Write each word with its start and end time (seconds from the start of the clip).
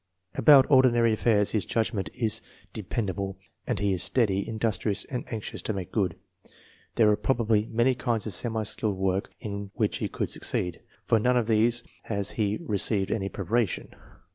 About 0.33 0.65
ordinary 0.71 1.13
affairs 1.13 1.51
his 1.51 1.63
judgment 1.63 2.09
is 2.15 2.41
dependable, 2.73 3.37
and 3.67 3.77
he 3.77 3.93
is 3.93 4.01
steady, 4.01 4.47
industrious 4.49 5.05
and 5.11 5.31
anxious 5.31 5.61
to 5.61 5.73
make 5.73 5.91
good. 5.91 6.15
There 6.95 7.07
are 7.11 7.15
probably 7.15 7.67
many 7.67 7.95
lands 8.07 8.25
of 8.25 8.33
semi 8.33 8.63
skilled 8.63 8.97
work 8.97 9.29
in 9.39 9.69
which 9.75 9.97
he 9.97 10.09
could 10.09 10.31
succeed. 10.31 10.81
For 11.05 11.19
none 11.19 11.37
of 11.37 11.45
these 11.45 11.83
has 12.05 12.31
he 12.31 12.57
re 12.61 12.79
ceived 12.79 13.11
any 13.11 13.29
preparation. 13.29 13.93